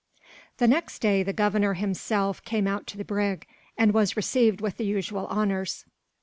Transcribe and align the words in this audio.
The 0.57 0.67
next 0.67 0.97
day 0.97 1.21
the 1.21 1.31
Governor 1.31 1.75
himself 1.75 2.43
came 2.43 2.67
off 2.67 2.87
to 2.87 2.97
the 2.97 3.05
brig, 3.05 3.45
and 3.77 3.93
was 3.93 4.17
received 4.17 4.59
with 4.59 4.77
the 4.77 4.85
usual 4.85 5.27
honours. 5.27 5.85